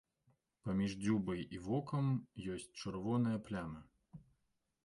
Паміж 0.67 0.95
дзюбай 1.03 1.43
і 1.57 1.61
вокам 1.67 2.09
ёсць 2.57 2.65
чырвоная 2.81 3.37
пляма. 3.51 3.81